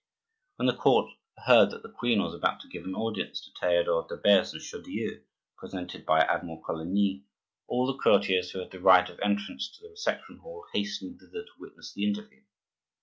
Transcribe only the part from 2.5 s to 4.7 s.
to give an audience to Theodore de Beze and